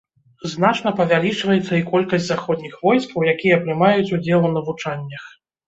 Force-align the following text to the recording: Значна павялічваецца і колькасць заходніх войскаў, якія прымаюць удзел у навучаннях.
Значна 0.53 0.93
павялічваецца 0.99 1.73
і 1.81 1.83
колькасць 1.91 2.25
заходніх 2.31 2.73
войскаў, 2.87 3.29
якія 3.37 3.63
прымаюць 3.69 4.11
удзел 4.15 4.51
у 4.53 4.55
навучаннях. 4.59 5.33